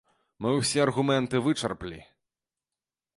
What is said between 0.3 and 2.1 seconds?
Мы ўсе аргументы вычарпалі.